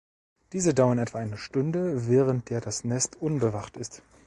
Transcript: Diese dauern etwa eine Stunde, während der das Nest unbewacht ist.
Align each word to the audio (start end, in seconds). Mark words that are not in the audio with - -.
Diese 0.51 0.73
dauern 0.73 0.97
etwa 0.97 1.19
eine 1.19 1.37
Stunde, 1.37 2.07
während 2.09 2.49
der 2.49 2.59
das 2.59 2.83
Nest 2.83 3.17
unbewacht 3.21 3.77
ist. 3.77 4.01